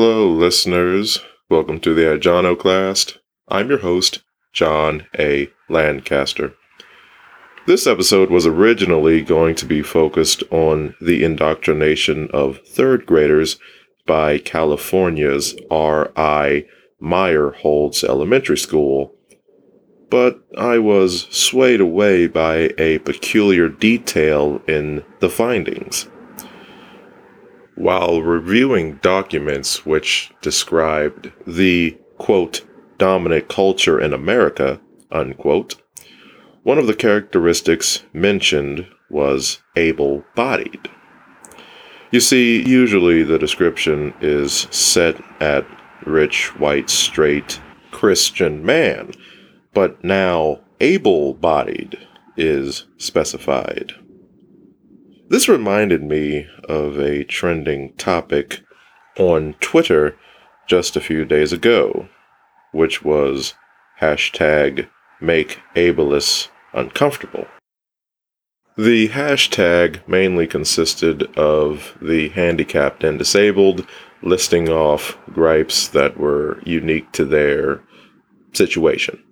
[0.00, 1.18] Hello, listeners.
[1.50, 3.18] Welcome to the Iconoclast.
[3.48, 5.50] I'm your host, John A.
[5.68, 6.54] Lancaster.
[7.66, 13.58] This episode was originally going to be focused on the indoctrination of third graders
[14.06, 16.64] by California's R.I.
[17.02, 19.16] Meyerholz Elementary School,
[20.10, 26.06] but I was swayed away by a peculiar detail in the findings.
[27.78, 32.66] While reviewing documents which described the, quote,
[32.98, 34.80] dominant culture in America,
[35.12, 35.76] unquote,
[36.64, 40.90] one of the characteristics mentioned was able bodied.
[42.10, 45.64] You see, usually the description is set at
[46.04, 47.60] rich, white, straight,
[47.92, 49.12] Christian man,
[49.72, 51.96] but now able bodied
[52.36, 53.94] is specified.
[55.30, 58.60] This reminded me of a trending topic
[59.18, 60.16] on Twitter
[60.66, 62.08] just a few days ago,
[62.72, 63.52] which was
[64.00, 64.88] hashtag
[65.20, 67.46] make ableists uncomfortable.
[68.78, 73.86] The hashtag mainly consisted of the handicapped and disabled
[74.22, 77.82] listing off gripes that were unique to their
[78.54, 79.22] situation.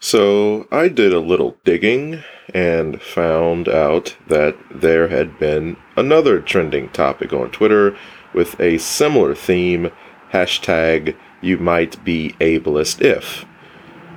[0.00, 2.22] So I did a little digging
[2.54, 7.96] and found out that there had been another trending topic on Twitter
[8.32, 9.90] with a similar theme
[10.32, 13.44] hashtag you might be ableist if.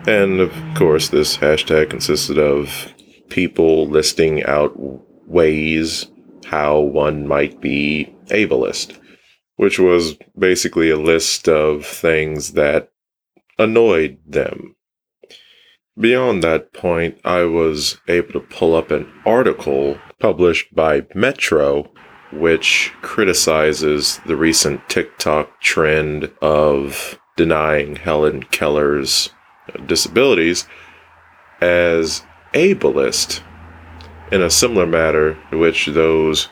[0.08, 2.94] And of course, this hashtag consisted of
[3.30, 4.74] people listing out
[5.28, 6.08] ways
[6.46, 9.00] how one might be ableist,
[9.56, 12.92] which was basically a list of things that
[13.58, 14.76] annoyed them.
[16.00, 21.92] Beyond that point, I was able to pull up an article published by Metro,
[22.32, 29.32] which criticizes the recent TikTok trend of denying Helen Keller's
[29.86, 30.66] disabilities
[31.60, 32.24] as
[32.54, 33.42] ableist
[34.32, 36.48] in a similar manner in which those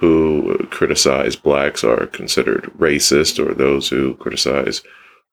[0.00, 4.82] who criticize blacks are considered racist or those who criticize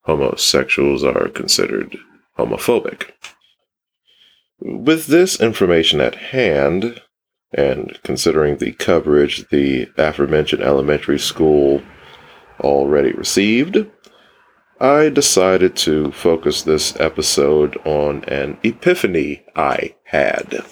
[0.03, 1.97] homosexuals are considered
[2.37, 3.09] homophobic.
[4.61, 7.01] With this information at hand,
[7.53, 11.81] and considering the coverage the aforementioned elementary school
[12.59, 13.85] already received,
[14.81, 20.63] I decided to focus this episode on an epiphany I had.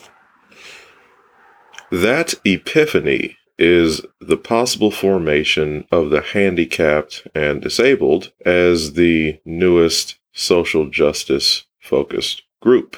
[1.90, 10.90] That epiphany is the possible formation of the handicapped and disabled as the newest social
[10.90, 12.98] justice focused group.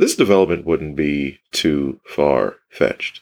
[0.00, 3.20] This development wouldn't be too far fetched.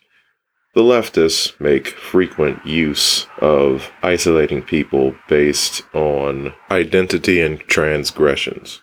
[0.77, 8.81] The leftists make frequent use of isolating people based on identity and transgressions.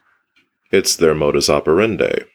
[0.73, 2.25] It's their modus operandi.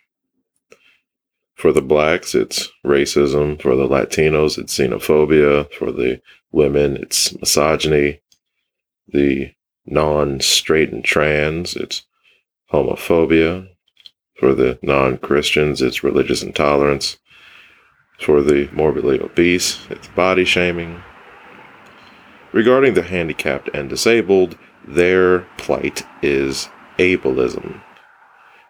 [1.56, 3.60] For the blacks, it's racism.
[3.60, 5.70] For the Latinos, it's xenophobia.
[5.74, 8.22] For the women, it's misogyny.
[9.08, 9.52] The
[9.84, 12.06] non straight and trans, it's
[12.72, 13.68] homophobia.
[14.40, 17.18] For the non Christians, it's religious intolerance.
[18.18, 21.02] For the morbidly obese, it's body shaming.
[22.50, 24.56] Regarding the handicapped and disabled,
[24.88, 27.82] their plight is ableism.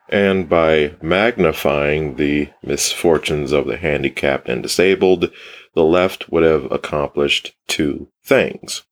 [0.08, 5.30] And by magnifying the misfortunes of the handicapped and disabled,
[5.76, 8.82] the left would have accomplished two things.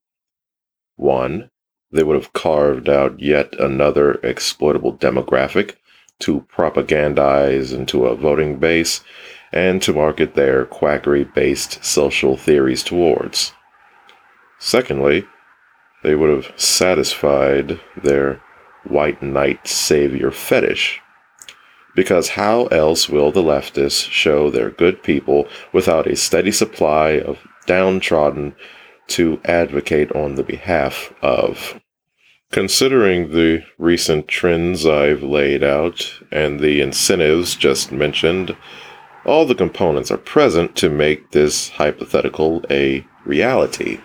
[0.94, 1.50] One,
[1.91, 5.75] they would have carved out yet another exploitable demographic
[6.21, 9.03] to propagandize into a voting base
[9.53, 13.53] and to market their quackery based social theories towards.
[14.59, 15.25] Secondly,
[16.03, 18.41] they would have satisfied their
[18.84, 21.01] white knight savior fetish.
[21.95, 27.38] Because how else will the leftists show they're good people without a steady supply of
[27.67, 28.55] downtrodden
[29.09, 31.81] to advocate on the behalf of?
[32.50, 38.56] Considering the recent trends I've laid out and the incentives just mentioned,
[39.27, 44.00] all the components are present to make this hypothetical a reality.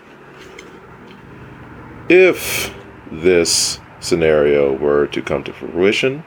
[2.09, 2.75] If
[3.09, 6.25] this scenario were to come to fruition,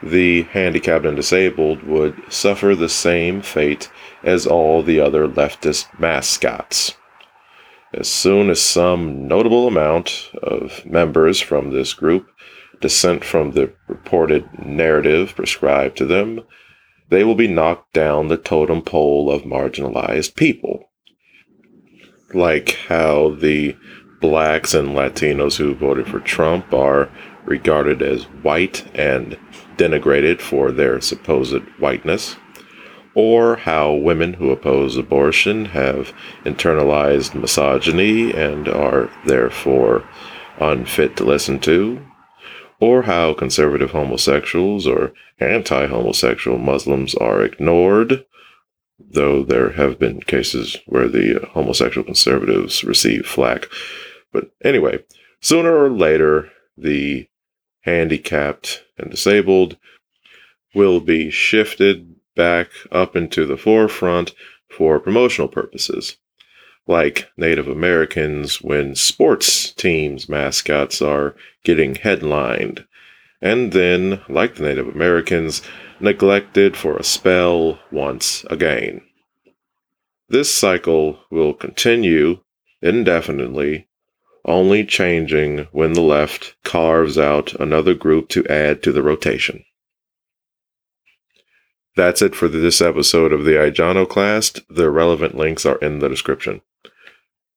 [0.00, 3.90] the handicapped and disabled would suffer the same fate
[4.22, 6.97] as all the other leftist mascots.
[7.94, 12.28] As soon as some notable amount of members from this group
[12.80, 16.42] dissent from the reported narrative prescribed to them,
[17.08, 20.84] they will be knocked down the totem pole of marginalized people.
[22.34, 23.74] like how the
[24.20, 27.10] blacks and Latinos who voted for Trump are
[27.46, 29.38] regarded as white and
[29.78, 32.36] denigrated for their supposed whiteness,
[33.18, 36.12] or how women who oppose abortion have
[36.44, 40.08] internalized misogyny and are therefore
[40.60, 42.00] unfit to listen to,
[42.78, 48.24] or how conservative homosexuals or anti homosexual Muslims are ignored,
[49.00, 53.66] though there have been cases where the homosexual conservatives receive flack.
[54.32, 55.02] But anyway,
[55.40, 57.26] sooner or later, the
[57.80, 59.76] handicapped and disabled
[60.72, 62.07] will be shifted
[62.38, 64.32] back up into the forefront
[64.70, 66.16] for promotional purposes
[66.88, 72.86] like Native Americans when sports teams' mascots are getting headlined,
[73.42, 75.60] and then, like the Native Americans,
[76.00, 79.02] neglected for a spell once again.
[80.30, 82.40] This cycle will continue
[82.80, 83.86] indefinitely,
[84.44, 89.62] only changing when the left carves out another group to add to the rotation.
[91.98, 94.60] That's it for this episode of the Iconoclast.
[94.70, 96.60] The relevant links are in the description.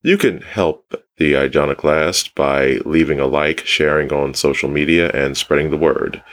[0.02, 5.70] You can help the Iconoclast by leaving a like, sharing on social media, and spreading
[5.70, 6.24] the word.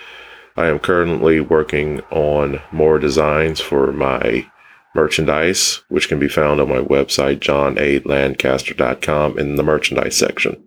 [0.56, 4.50] I am currently working on more designs for my
[4.94, 10.64] merchandise, which can be found on my website, johnalancaster.com, in the merchandise section.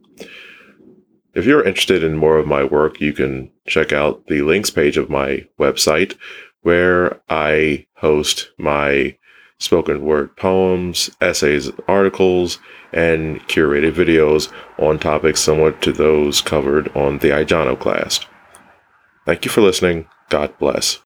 [1.33, 4.97] If you're interested in more of my work, you can check out the links page
[4.97, 6.15] of my website,
[6.61, 9.17] where I host my
[9.57, 12.59] spoken word poems, essays, articles,
[12.91, 18.25] and curated videos on topics similar to those covered on the Iconoclast.
[19.25, 20.07] Thank you for listening.
[20.29, 20.99] God bless.